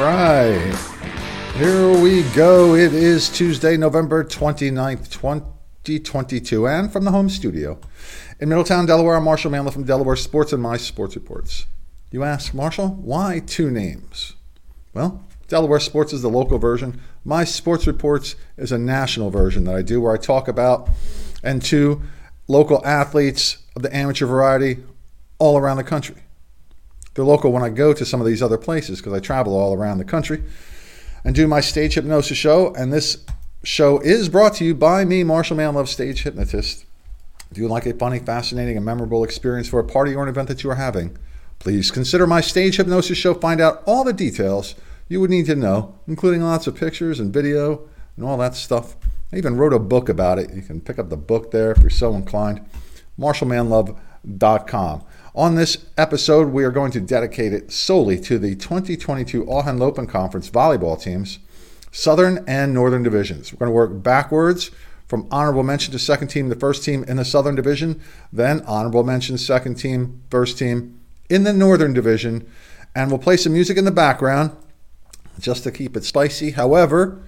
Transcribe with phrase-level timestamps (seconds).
[0.00, 0.74] right.
[1.56, 2.74] Here we go.
[2.74, 7.78] It is Tuesday, November 29th, 2022, and from the home studio
[8.42, 11.66] in Middletown, Delaware, I'm Marshall Manlove from Delaware Sports and My Sports Reports.
[12.10, 14.34] You ask, Marshall, why two names?
[14.94, 17.00] Well, Delaware Sports is the local version.
[17.24, 20.90] My Sports Reports is a national version that I do where I talk about
[21.44, 22.02] and two
[22.48, 24.82] local athletes of the amateur variety
[25.38, 26.21] all around the country.
[27.14, 29.74] They're local when I go to some of these other places because I travel all
[29.74, 30.42] around the country
[31.24, 32.74] and do my stage hypnosis show.
[32.74, 33.24] And this
[33.62, 36.84] show is brought to you by me, Marshall Manlove, stage hypnotist.
[37.50, 40.48] If you like a funny, fascinating, and memorable experience for a party or an event
[40.48, 41.18] that you are having,
[41.58, 43.34] please consider my stage hypnosis show.
[43.34, 44.74] Find out all the details
[45.08, 48.96] you would need to know, including lots of pictures and video and all that stuff.
[49.32, 50.52] I even wrote a book about it.
[50.54, 52.66] You can pick up the book there if you're so inclined.
[53.18, 55.04] MarshallManlove.com.
[55.34, 60.06] On this episode, we are going to dedicate it solely to the 2022 All Henlopen
[60.06, 61.38] Conference volleyball teams,
[61.90, 63.50] Southern and Northern divisions.
[63.50, 64.70] We're going to work backwards
[65.08, 69.04] from honorable mention to second team, the first team in the Southern Division, then honorable
[69.04, 72.46] mention, second team, first team in the Northern Division.
[72.94, 74.54] And we'll play some music in the background
[75.40, 76.50] just to keep it spicy.
[76.50, 77.22] However,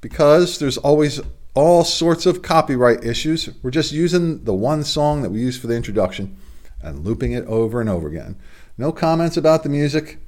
[0.00, 1.20] because there's always
[1.52, 5.66] all sorts of copyright issues, we're just using the one song that we used for
[5.66, 6.38] the introduction
[6.82, 8.36] and looping it over and over again.
[8.76, 10.18] No comments about the music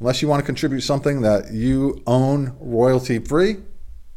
[0.00, 3.58] unless you want to contribute something that you own royalty free.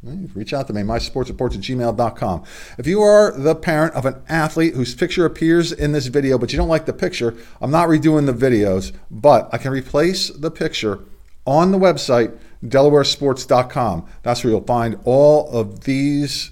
[0.03, 2.43] Reach out to me, mysportsreports at gmail.com.
[2.77, 6.51] If you are the parent of an athlete whose picture appears in this video, but
[6.51, 10.51] you don't like the picture, I'm not redoing the videos, but I can replace the
[10.51, 10.99] picture
[11.45, 14.05] on the website, delawaresports.com.
[14.23, 16.51] That's where you'll find all of these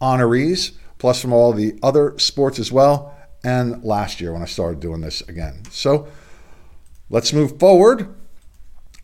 [0.00, 4.80] honorees, plus from all the other sports as well and last year when I started
[4.80, 5.62] doing this again.
[5.70, 6.08] So
[7.10, 8.14] let's move forward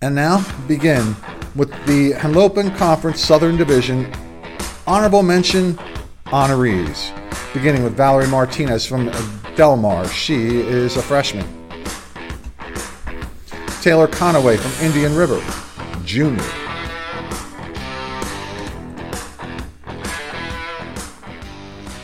[0.01, 1.17] and now begin
[1.55, 4.13] with the Henlopen Conference Southern Division
[4.87, 5.79] honorable mention
[6.27, 7.13] honorees,
[7.55, 9.11] beginning with Valerie Martinez from
[9.57, 10.07] Delmar.
[10.09, 11.47] She is a freshman.
[13.81, 15.43] Taylor Conaway from Indian River,
[16.05, 16.43] junior.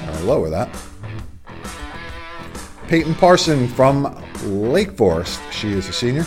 [0.07, 0.90] I'll lower that.
[2.91, 5.41] Peyton Parson from Lake Forest.
[5.53, 6.27] She is a senior.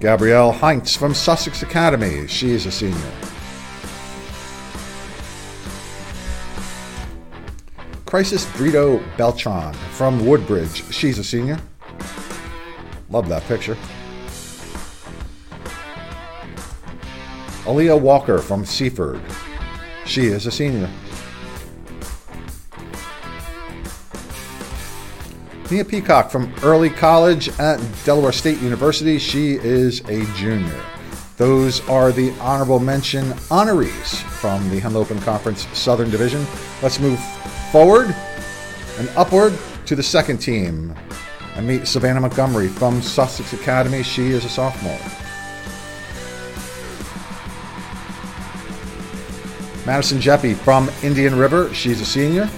[0.00, 2.26] Gabrielle Heinz from Sussex Academy.
[2.26, 3.12] She is a senior.
[8.06, 10.82] Crisis Brito Beltran from Woodbridge.
[10.92, 11.60] She's a senior.
[13.08, 13.76] Love that picture.
[17.66, 19.22] Aaliyah Walker from Seaford.
[20.06, 20.90] She is a senior.
[25.70, 29.18] Mia Peacock from Early College at Delaware State University.
[29.18, 30.80] She is a junior.
[31.38, 36.46] Those are the honorable mention honorees from the Henlopen Conference Southern Division.
[36.82, 37.18] Let's move
[37.72, 38.14] forward
[38.98, 40.94] and upward to the second team
[41.56, 44.04] and meet Savannah Montgomery from Sussex Academy.
[44.04, 44.92] She is a sophomore.
[49.84, 51.74] Madison Jeppy from Indian River.
[51.74, 52.48] She's a senior.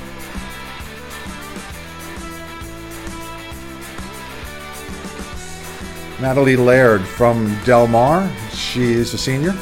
[6.20, 8.28] Natalie Laird from Delmar.
[8.50, 9.52] She is a senior.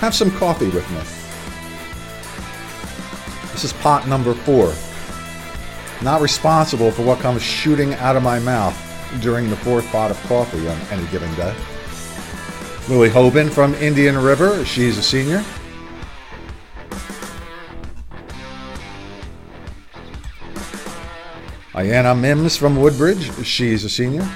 [0.00, 0.98] Have some coffee with me.
[3.52, 4.74] This is pot number four.
[6.02, 8.76] Not responsible for what comes shooting out of my mouth
[9.20, 11.54] during the fourth pot of coffee on any given day.
[12.88, 14.64] Lily Hoban from Indian River.
[14.64, 15.44] She's a senior.
[21.74, 23.44] Ayanna Mims from Woodbridge.
[23.46, 24.28] She's a senior.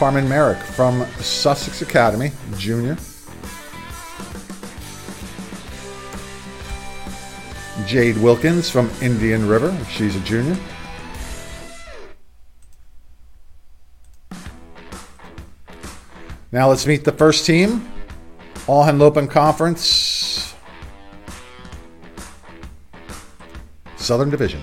[0.00, 2.96] Carmen Merrick from Sussex Academy, junior.
[7.86, 10.56] Jade Wilkins from Indian River, she's a junior.
[16.50, 17.86] Now let's meet the first team.
[18.66, 20.54] All Henlopen Conference,
[23.96, 24.62] Southern Division.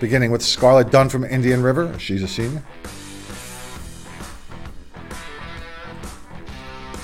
[0.00, 2.62] Beginning with Scarlett Dunn from Indian River, she's a senior.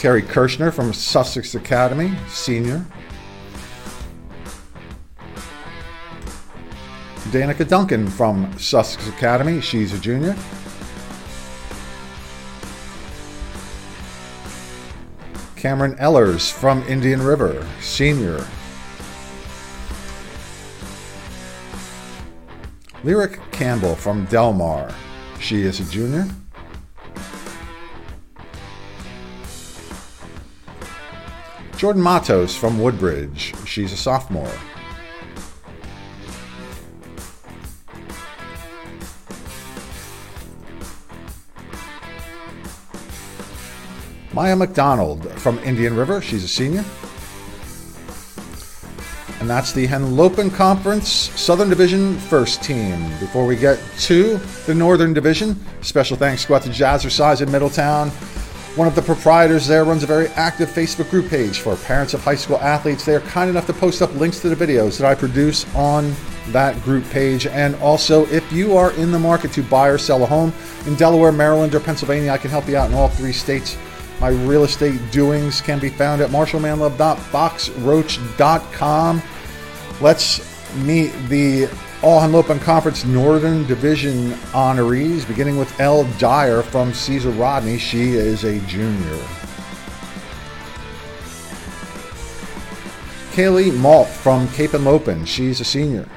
[0.03, 2.85] Terry Kirchner from Sussex Academy, senior.
[7.31, 10.35] Danica Duncan from Sussex Academy, she's a junior.
[15.55, 18.45] Cameron Ellers from Indian River, senior.
[23.05, 24.93] Lyric Campbell from Delmar,
[25.39, 26.27] she is a junior.
[31.83, 33.55] Jordan Matos from Woodbridge.
[33.67, 34.49] She's a sophomore.
[44.33, 46.23] Maya McDonald from Indian River.
[46.23, 46.85] She's a senior.
[49.41, 53.11] And that's the Henlopen Conference Southern Division first team.
[53.19, 54.37] Before we get to
[54.67, 58.13] the Northern Division, special thanks go out to Jazzercise in Middletown.
[58.75, 62.25] One of the proprietors there runs a very active Facebook group page for parents of
[62.25, 63.05] high school athletes.
[63.05, 66.15] They are kind enough to post up links to the videos that I produce on
[66.53, 67.47] that group page.
[67.47, 70.55] And also, if you are in the market to buy or sell a home
[70.87, 73.77] in Delaware, Maryland, or Pennsylvania, I can help you out in all three states.
[74.21, 79.23] My real estate doings can be found at marshallmanlove.boxroach.com.
[80.01, 81.69] Let's meet the
[82.03, 87.79] All Henlopen Conference Northern Division honorees, beginning with Elle Dyer from Caesar Rodney.
[87.79, 89.23] She is a junior.
[93.31, 95.25] Kaylee Malt from Cape Henlopen.
[95.25, 96.09] She's a senior.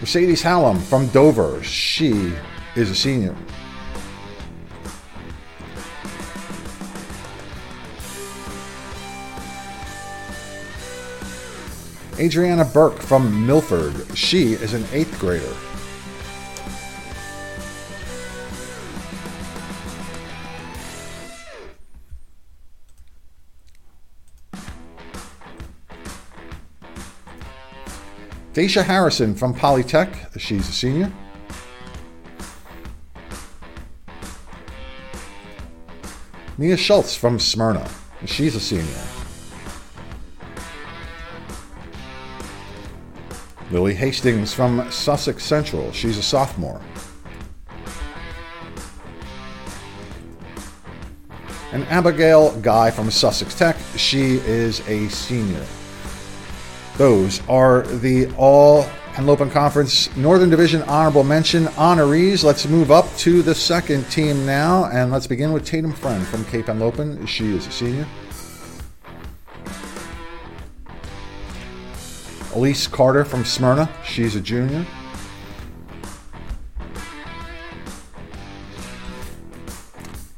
[0.00, 1.62] Mercedes Hallam from Dover.
[1.62, 2.34] She
[2.76, 3.34] is a senior.
[12.20, 13.94] Adriana Burke from Milford.
[14.14, 15.56] She is an eighth grader.
[28.52, 30.38] Daisha Harrison from Polytech.
[30.38, 31.10] She's a senior.
[36.58, 37.88] Mia Schultz from Smyrna.
[38.26, 39.19] She's a senior.
[43.70, 45.92] Lily Hastings from Sussex Central.
[45.92, 46.80] She's a sophomore.
[51.72, 53.76] And Abigail Guy from Sussex Tech.
[53.96, 55.64] She is a senior.
[56.96, 58.82] Those are the all
[59.12, 62.42] Henlopen Conference Northern Division honorable mention honorees.
[62.42, 66.44] Let's move up to the second team now, and let's begin with Tatum Friend from
[66.46, 67.26] Cape Henlopen.
[67.28, 68.06] She is a senior.
[72.54, 73.88] Elise Carter from Smyrna.
[74.04, 74.84] She's a junior.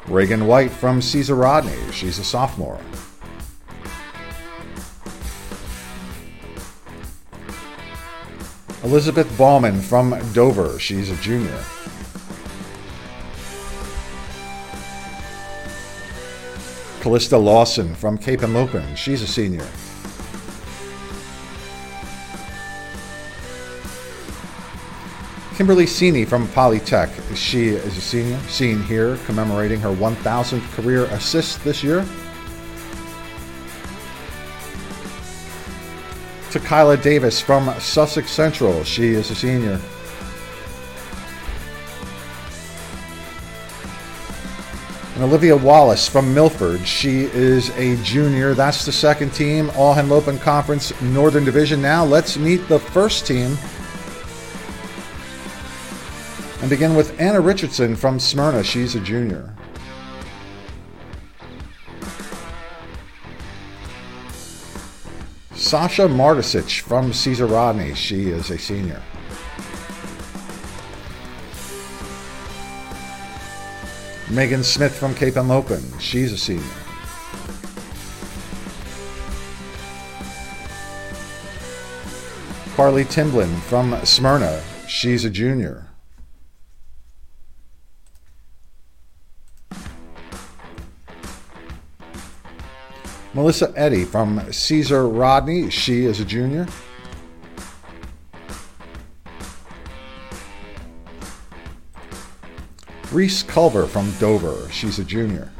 [0.07, 1.79] Reagan White from Caesar Rodney.
[1.91, 2.79] She's a sophomore.
[8.85, 10.79] Elizabeth Ballman from Dover.
[10.79, 11.65] She's a junior.
[17.01, 18.97] Callista Lawson from Cape Henlopen.
[18.97, 19.67] She's a senior.
[25.63, 27.37] Kimberly Sini from Polytech.
[27.37, 32.05] She is a senior, seen here commemorating her 1,000th career assist this year.
[36.51, 38.83] To Kyla Davis from Sussex Central.
[38.83, 39.81] She is a senior.
[45.15, 46.85] And Olivia Wallace from Milford.
[46.85, 48.55] She is a junior.
[48.55, 51.81] That's the second team, All Henlopen Conference Northern Division.
[51.81, 53.57] Now let's meet the first team
[56.73, 58.65] begin with Anna Richardson from Smyrna.
[58.65, 59.55] She's a junior.
[65.55, 67.95] Sasha Martisic from Caesar Rodney.
[67.95, 69.03] She is a senior.
[74.31, 76.01] Megan Smith from Cape Henlopen.
[76.01, 76.65] She's a senior.
[82.77, 84.63] Carly Timblin from Smyrna.
[84.89, 85.92] She's a junior.
[93.35, 95.71] Melissa Eddy from Caesar Rodney.
[95.71, 96.67] She is a junior.
[103.11, 104.69] Reese Culver from Dover.
[104.71, 105.51] She's a junior.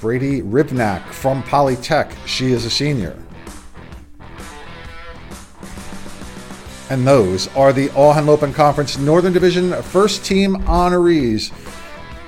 [0.00, 2.14] Brady Ribnak from Polytech.
[2.26, 3.18] She is a senior.
[6.90, 11.50] And those are the All Henlopen Conference Northern Division First Team honorees.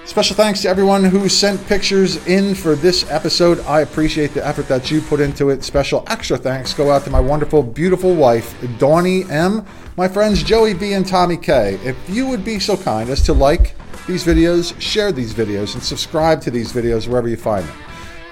[0.07, 3.59] Special thanks to everyone who sent pictures in for this episode.
[3.67, 5.65] I appreciate the effort that you put into it.
[5.65, 10.75] Special extra thanks go out to my wonderful, beautiful wife, Dawnie M., my friends Joey
[10.75, 10.93] B.
[10.93, 11.79] and Tommy K.
[11.83, 13.75] If you would be so kind as to like,
[14.07, 17.77] these videos, share these videos, and subscribe to these videos wherever you find them.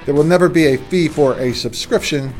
[0.07, 2.33] There will never be a fee for a subscription,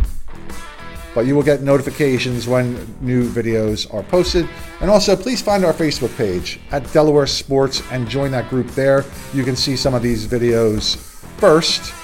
[1.15, 4.49] but you will get notifications when new videos are posted.
[4.81, 9.05] And also, please find our Facebook page at Delaware Sports and join that group there.
[9.33, 10.97] You can see some of these videos
[11.39, 11.95] first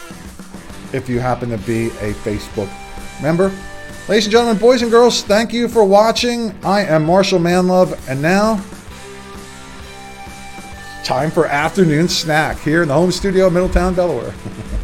[0.94, 2.70] if you happen to be a Facebook
[3.20, 3.52] member.
[4.08, 6.52] Ladies and gentlemen, boys and girls, thank you for watching.
[6.64, 8.62] I am Marshall Manlove, and now
[11.04, 14.34] time for afternoon snack here in the home studio of Middletown, Delaware.